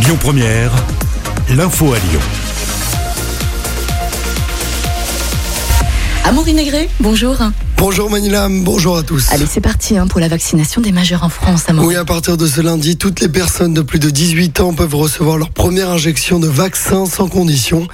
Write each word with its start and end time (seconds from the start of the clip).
Lyon 0.00 0.16
Première, 0.20 0.70
l'info 1.50 1.92
à 1.92 1.98
Lyon. 1.98 2.20
Amaury 6.24 6.54
Négré, 6.54 6.88
bonjour. 7.00 7.36
Bonjour 7.78 8.10
Manilam, 8.10 8.64
bonjour 8.64 8.96
à 8.96 9.04
tous. 9.04 9.30
Allez, 9.30 9.46
c'est 9.48 9.60
parti 9.60 9.96
hein, 9.96 10.08
pour 10.08 10.18
la 10.18 10.26
vaccination 10.26 10.80
des 10.80 10.90
majeurs 10.90 11.22
en 11.22 11.28
France, 11.28 11.66
Amaury. 11.68 11.86
Oui, 11.86 11.94
à 11.94 12.04
partir 12.04 12.36
de 12.36 12.44
ce 12.44 12.60
lundi, 12.60 12.96
toutes 12.96 13.20
les 13.20 13.28
personnes 13.28 13.72
de 13.72 13.82
plus 13.82 14.00
de 14.00 14.10
18 14.10 14.58
ans 14.58 14.74
peuvent 14.74 14.96
recevoir 14.96 15.38
leur 15.38 15.50
première 15.50 15.88
injection 15.90 16.40
de 16.40 16.48
vaccin 16.48 17.06
sans 17.06 17.28
condition. 17.28 17.86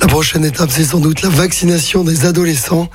La 0.00 0.08
prochaine 0.08 0.44
étape, 0.44 0.70
c'est 0.72 0.82
sans 0.82 0.98
doute 0.98 1.22
la 1.22 1.28
vaccination 1.28 2.02
des 2.02 2.26
adolescents. 2.26 2.88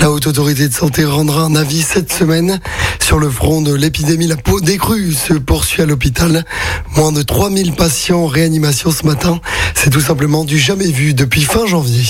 La 0.00 0.10
Haute 0.10 0.26
Autorité 0.26 0.66
de 0.66 0.72
Santé 0.72 1.04
rendra 1.04 1.42
un 1.42 1.54
avis 1.54 1.82
cette 1.82 2.10
semaine. 2.10 2.58
Sur 2.98 3.18
le 3.18 3.28
front 3.28 3.60
de 3.60 3.74
l'épidémie, 3.74 4.26
la 4.26 4.36
peau 4.36 4.60
décrue 4.60 5.12
se 5.12 5.34
poursuit 5.34 5.82
à 5.82 5.86
l'hôpital. 5.86 6.46
Moins 6.96 7.12
de 7.12 7.20
3000 7.20 7.74
patients 7.74 8.20
en 8.20 8.26
réanimation 8.28 8.90
ce 8.90 9.04
matin. 9.04 9.40
C'est 9.74 9.90
tout 9.90 10.00
simplement 10.00 10.44
du 10.44 10.58
jamais 10.58 10.90
vu 10.90 11.12
depuis 11.12 11.42
fin 11.42 11.66
janvier. 11.66 12.04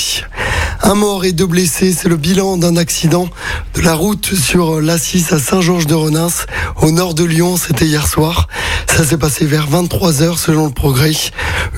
Un 0.84 0.94
mort 0.94 1.24
et 1.24 1.32
deux 1.32 1.46
blessés, 1.46 1.94
c'est 1.96 2.08
le 2.08 2.16
bilan 2.16 2.56
d'un 2.56 2.76
accident 2.76 3.28
de 3.74 3.80
la 3.82 3.94
route 3.94 4.34
sur 4.34 4.80
l'A6 4.80 5.32
à 5.32 5.38
Saint-Georges-de-Renins, 5.38 6.28
au 6.82 6.90
nord 6.90 7.14
de 7.14 7.22
Lyon. 7.24 7.56
C'était 7.56 7.86
hier 7.86 8.06
soir. 8.08 8.48
Ça 8.94 9.04
s'est 9.04 9.16
passé 9.16 9.46
vers 9.46 9.68
23 9.68 10.22
heures 10.22 10.38
selon 10.38 10.66
le 10.66 10.72
progrès. 10.72 11.12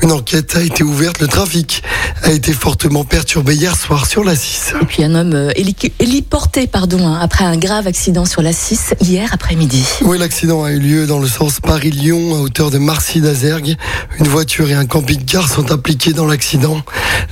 Une 0.02 0.10
enquête 0.10 0.56
a 0.56 0.62
été 0.62 0.82
ouverte. 0.82 1.20
Le 1.20 1.28
trafic 1.28 1.82
a 2.22 2.32
été 2.32 2.52
fortement 2.54 3.04
perturbé 3.04 3.54
hier 3.54 3.76
soir 3.76 4.06
sur 4.06 4.24
l'A6. 4.24 4.72
Et 4.80 4.84
puis 4.86 5.04
un 5.04 5.14
homme 5.14 5.34
euh, 5.34 5.50
héli- 5.54 5.92
héliporté 6.00 6.66
pardon, 6.66 7.06
hein, 7.06 7.18
après 7.20 7.44
un 7.44 7.56
grave 7.58 7.86
accident 7.86 8.24
sur 8.24 8.40
la 8.42 8.52
6 8.54 8.94
hier 9.02 9.28
après-midi. 9.32 9.84
Oui, 10.00 10.18
l'accident 10.18 10.64
a 10.64 10.72
eu 10.72 10.78
lieu 10.80 11.06
dans 11.06 11.18
le 11.20 11.28
sens 11.28 11.60
Paris-Lyon 11.60 12.34
à 12.36 12.38
hauteur 12.38 12.70
de 12.70 12.78
Marcy 12.78 13.20
d'Azergue. 13.20 13.76
Une 14.18 14.26
voiture 14.28 14.70
et 14.70 14.74
un 14.74 14.86
camping-car 14.86 15.48
sont 15.48 15.70
impliqués 15.70 16.14
dans 16.14 16.26
l'accident. 16.26 16.80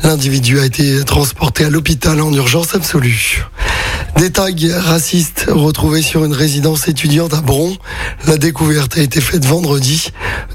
L'individu 0.05 0.61
a 0.61 0.67
été 0.67 1.03
transporté 1.05 1.62
à 1.65 1.71
l'hôpital 1.71 2.21
en 2.21 2.33
urgence 2.33 2.75
absolue. 2.75 3.45
Des 4.17 4.31
tags 4.31 4.51
racistes 4.79 5.47
retrouvés 5.49 6.03
sur 6.03 6.25
une 6.25 6.33
résidence 6.33 6.89
étudiante 6.89 7.35
à 7.35 7.41
Bron. 7.41 7.77
La 8.27 8.37
découverte 8.37 8.99
a 8.99 9.03
été 9.03 9.21
faite 9.21 9.45
vendredi. 9.45 10.11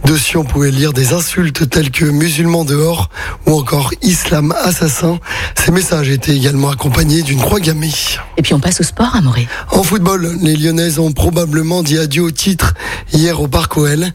Dessus, 0.05 0.37
on 0.37 0.43
pouvait 0.43 0.71
lire 0.71 0.93
des 0.93 1.13
insultes 1.13 1.69
telles 1.69 1.91
que 1.91 2.05
musulmans 2.05 2.65
dehors 2.65 3.09
ou 3.45 3.53
encore 3.53 3.91
islam 4.01 4.53
assassin. 4.63 5.19
Ces 5.55 5.71
messages 5.71 6.09
étaient 6.09 6.35
également 6.35 6.69
accompagnés 6.69 7.21
d'une 7.21 7.39
croix 7.39 7.59
gammée. 7.59 7.91
Et 8.37 8.41
puis 8.41 8.53
on 8.53 8.59
passe 8.59 8.79
au 8.79 8.83
sport, 8.83 9.15
Amaury. 9.15 9.47
En 9.71 9.83
football, 9.83 10.37
les 10.41 10.55
Lyonnaises 10.55 10.99
ont 10.99 11.11
probablement 11.11 11.83
dit 11.83 11.97
adieu 11.97 12.23
au 12.23 12.31
titre 12.31 12.73
hier 13.13 13.41
au 13.41 13.47
Parc 13.47 13.77
OL. 13.77 14.05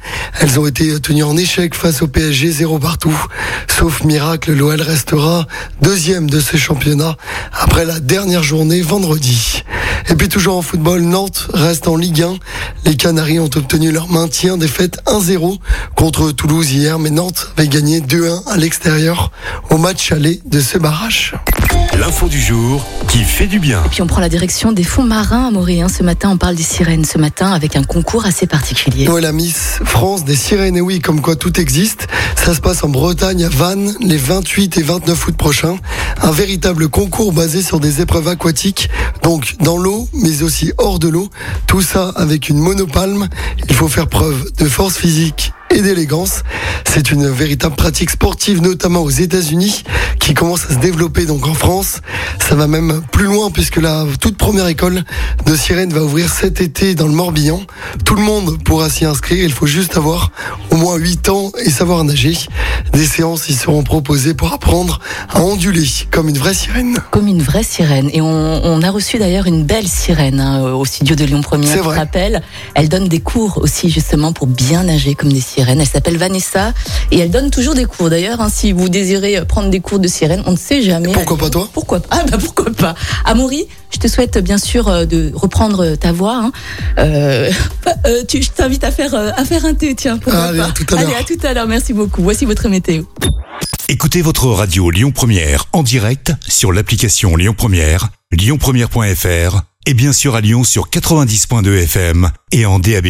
Elles 0.41 0.61
ont 0.61 0.67
été 0.67 0.99
tenues 1.01 1.25
en 1.25 1.37
échec 1.37 1.75
face 1.75 2.03
au 2.03 2.09
PSG, 2.09 2.51
zéro 2.51 2.79
partout. 2.79 3.19
Sauf 3.69 4.05
miracle, 4.05 4.53
l'OL 4.53 4.81
restera 4.81 5.47
deuxième 5.81 6.31
de 6.31 6.41
ce 6.41 6.57
championnat 6.57 7.17
après 7.53 7.85
la 7.85 8.01
dernière 8.01 8.43
journée 8.43 8.81
vendredi. 8.83 9.63
Et 10.13 10.15
puis 10.15 10.29
toujours 10.29 10.59
en 10.59 10.63
football, 10.63 11.01
Nantes 11.01 11.49
reste 11.55 11.89
en 11.89 11.97
Ligue 11.97 12.21
1. 12.21 12.35
Les 12.85 12.97
Canaries 12.97 13.41
ont 13.41 13.49
obtenu 13.57 13.91
leur 13.93 14.11
maintien, 14.11 14.59
défaite 14.59 14.99
1-0 15.07 15.57
contre 15.97 16.33
Toulouse 16.33 16.71
hier, 16.71 16.99
mais 16.99 17.09
Nantes 17.09 17.49
avait 17.57 17.67
gagné 17.67 18.03
2-1 18.03 18.47
à 18.47 18.59
l'extérieur 18.59 19.33
au 19.71 19.79
match 19.79 20.13
aller 20.13 20.43
de 20.45 20.61
ce 20.61 20.77
barrage. 20.77 21.35
L'info 21.99 22.29
du 22.29 22.41
jour 22.41 22.85
qui 23.09 23.25
fait 23.25 23.47
du 23.47 23.59
bien. 23.59 23.83
Puis 23.91 24.03
on 24.03 24.07
prend 24.07 24.21
la 24.21 24.29
direction 24.29 24.73
des 24.73 24.85
fonds 24.85 25.03
marins, 25.03 25.49
Amaury. 25.49 25.81
hein. 25.81 25.89
Ce 25.89 26.03
matin, 26.03 26.31
on 26.31 26.37
parle 26.37 26.57
des 26.57 26.63
sirènes. 26.63 27.05
Ce 27.05 27.17
matin, 27.19 27.53
avec 27.53 27.75
un 27.77 27.83
concours 27.83 28.27
assez 28.27 28.47
particulier. 28.47 29.09
Ouais, 29.09 29.21
la 29.21 29.33
Miss 29.33 29.79
France 29.85 30.25
des 30.25 30.37
sirènes, 30.37 30.77
et 30.77 30.81
oui, 30.83 31.01
comme 31.01 31.23
quoi 31.23 31.37
tout 31.37 31.59
existe. 31.59 32.07
Ça 32.37 32.55
se 32.55 32.61
passe 32.61 32.85
en 32.85 32.89
Bretagne, 32.89 33.45
à 33.45 33.49
Vannes, 33.49 33.95
les 34.01 34.17
28 34.17 34.77
et 34.79 34.83
29 34.83 35.27
août 35.29 35.37
prochains. 35.37 35.77
Un 36.25 36.31
véritable 36.31 36.89
concours 36.89 37.33
basé 37.33 37.63
sur 37.63 37.81
des 37.81 38.01
épreuves 38.01 38.29
aquatiques, 38.29 38.89
donc 39.25 39.57
dans 39.59 39.77
l'eau, 39.77 40.09
mais 40.13 40.43
aussi 40.43 40.73
hors 40.79 41.01
de 41.01 41.09
l'eau. 41.09 41.29
Tout 41.67 41.83
ça 41.83 42.13
avec 42.15 42.49
une 42.49 42.59
monopalme. 42.59 43.29
Il 43.69 43.75
faut 43.75 43.89
faire 43.89 44.07
preuve 44.07 44.51
de 44.57 44.67
force 44.67 44.97
physique 44.97 45.53
et 45.71 45.83
d'élégance. 45.83 46.43
C'est 46.85 47.11
une 47.11 47.29
véritable 47.29 47.75
pratique 47.75 48.11
sportive, 48.11 48.63
notamment 48.63 49.01
aux 49.01 49.11
États-Unis, 49.11 49.83
qui 50.23 50.35
commence 50.35 50.67
à 50.71 50.75
se 50.75 50.79
développer 50.79 51.27
donc 51.27 51.47
en 51.49 51.55
France. 51.55 52.01
Ça 52.39 52.55
va 52.55 52.69
même 52.69 53.03
plus 53.11 53.25
loin 53.25 53.51
puisque 53.51 53.77
la 53.79 54.05
toute 54.21 54.37
première 54.37 54.69
école 54.69 55.03
de 55.47 55.57
sirène 55.57 55.93
va 55.93 56.03
ouvrir 56.03 56.33
cet 56.33 56.61
été 56.61 56.95
dans 56.95 57.07
le 57.09 57.13
Morbihan. 57.13 57.61
Tout 58.05 58.15
le 58.15 58.23
monde 58.23 58.63
pourra 58.63 58.89
s'y 58.89 59.05
inscrire. 59.05 59.45
Il 59.45 59.53
faut 59.53 59.67
juste 59.67 59.97
avoir 59.97 60.31
au 60.71 60.77
moins 60.77 60.95
8 60.97 61.29
ans 61.29 61.51
et 61.65 61.71
savoir 61.71 62.05
nager. 62.05 62.39
Des 62.93 63.05
séances 63.05 63.49
y 63.49 63.55
seront 63.55 63.83
proposées 63.83 64.35
pour 64.35 64.53
apprendre 64.53 65.01
à 65.29 65.41
onduler 65.43 65.89
comme 66.13 66.29
une 66.29 66.39
vraie 66.39 66.55
sirène. 66.55 66.99
Comme 67.11 67.27
une 67.27 67.43
vraie 67.43 67.65
sirène. 67.65 68.09
Et 68.13 68.21
on, 68.21 68.65
on 68.65 68.83
a 68.83 68.91
reçu 68.91 69.19
d'ailleurs 69.19 69.47
une 69.47 69.65
belle 69.65 69.89
sirène 69.89 70.39
hein, 70.39 70.63
au 70.73 70.85
studio 70.85 71.17
de 71.17 71.25
Lyon 71.25 71.41
Première. 71.43 71.69
C'est 71.69 71.79
Je 71.79 71.81
te 71.81 71.85
vrai. 71.85 71.99
rappelle, 71.99 72.43
elle 72.75 72.89
donne 72.89 73.09
des 73.09 73.21
cours 73.21 73.59
aussi 73.59 73.91
justement 73.91 74.33
pour 74.33 74.47
bien 74.47 74.85
nager 74.85 75.17
comme 75.17 75.33
des 75.33 75.41
sirènes. 75.41 75.81
Elle 75.81 75.89
s'appelle 75.89 76.17
Vanessa 76.17 76.75
et 77.11 77.19
elle 77.19 77.31
donne 77.31 77.51
toujours 77.51 77.75
des 77.75 77.87
cours. 77.87 78.09
D'ailleurs, 78.09 78.41
hein, 78.41 78.49
si 78.53 78.71
vous 78.71 78.89
désirez 78.89 79.45
prendre 79.47 79.69
des 79.69 79.81
cours 79.81 79.99
de 79.99 80.12
sirène, 80.13 80.43
on 80.47 80.53
ne 80.53 80.57
sait 80.57 80.83
jamais. 80.83 81.13
Pourquoi 81.13 81.37
pas 81.39 81.51
toi 81.51 81.69
Pourquoi 81.73 82.01
pas? 82.01 82.09
Ah 82.19 82.25
bah 82.31 82.39
pourquoi 82.39 82.71
pas? 82.73 82.95
Amaury, 83.25 83.67
je 83.93 83.99
te 83.99 84.07
souhaite 84.09 84.39
bien 84.39 84.59
sûr 84.59 84.89
euh, 84.89 85.05
de 85.07 85.33
reprendre 85.35 85.95
ta 85.97 86.13
voix. 86.13 86.37
hein. 86.37 86.53
Euh, 86.99 87.51
euh, 88.07 88.23
tu, 88.29 88.43
je 88.43 88.51
t'invite 88.51 88.85
à 88.85 88.91
faire 88.91 89.15
euh, 89.15 89.31
à 89.37 89.45
faire 89.45 89.65
un 89.65 89.75
thé, 89.75 89.95
tiens. 89.95 90.19
pourquoi 90.19 90.43
Allez, 90.45 90.59
pas? 90.59 90.67
à 90.67 90.71
tout 90.73 90.87
à 90.91 90.95
l'heure. 91.01 91.09
Allez, 91.09 91.15
à 91.15 91.25
tout 91.25 91.47
à 91.47 91.53
l'heure. 91.55 91.67
Merci 91.67 91.93
beaucoup. 91.93 92.23
Voici 92.23 92.45
votre 92.45 92.69
météo. 92.69 93.03
Écoutez 93.89 94.23
votre 94.23 94.47
radio 94.47 94.91
Lyon 94.91 95.11
Première 95.13 95.67
en 95.73 95.83
direct 95.83 96.33
sur 96.49 96.73
l'application 96.73 97.37
Lyon 97.37 97.55
Première, 97.57 98.09
lyonpremière.fr 98.31 99.63
et 99.87 99.95
bien 99.95 100.13
sûr 100.13 100.35
à 100.37 100.41
Lyon 100.41 100.65
sur 100.65 100.89
90.2 100.89 101.83
FM 101.83 102.31
et 102.53 102.65
en 102.67 102.79
DAB+. 102.79 103.09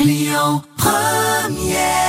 Lyon 0.00 0.62
Première 0.78 2.03